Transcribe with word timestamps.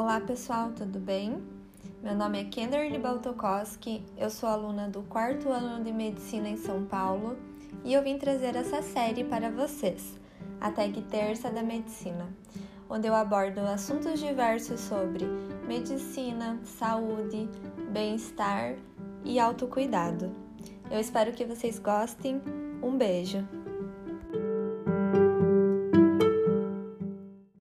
Olá 0.00 0.20
pessoal, 0.20 0.70
tudo 0.70 1.00
bem? 1.00 1.42
Meu 2.04 2.14
nome 2.14 2.40
é 2.40 2.44
Kenderly 2.44 3.00
Baltokoski, 3.00 4.04
eu 4.16 4.30
sou 4.30 4.48
aluna 4.48 4.88
do 4.88 5.02
quarto 5.02 5.48
ano 5.48 5.82
de 5.82 5.90
Medicina 5.90 6.48
em 6.48 6.56
São 6.56 6.84
Paulo 6.84 7.36
e 7.84 7.94
eu 7.94 8.00
vim 8.00 8.16
trazer 8.16 8.54
essa 8.54 8.80
série 8.80 9.24
para 9.24 9.50
vocês, 9.50 10.16
a 10.60 10.70
Tag 10.70 11.02
Terça 11.10 11.50
da 11.50 11.64
Medicina, 11.64 12.28
onde 12.88 13.08
eu 13.08 13.14
abordo 13.14 13.58
assuntos 13.58 14.20
diversos 14.20 14.78
sobre 14.78 15.24
medicina, 15.66 16.60
saúde, 16.62 17.48
bem-estar 17.90 18.76
e 19.24 19.40
autocuidado. 19.40 20.30
Eu 20.88 21.00
espero 21.00 21.32
que 21.32 21.44
vocês 21.44 21.76
gostem. 21.80 22.40
Um 22.80 22.96
beijo! 22.96 23.57